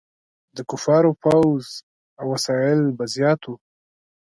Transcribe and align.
د 0.55 0.57
کفارو 0.69 1.11
فوځ 1.21 1.67
او 2.19 2.25
وسایل 2.33 2.81
به 2.97 3.05
زیات 3.15 3.41
وو. 3.45 3.55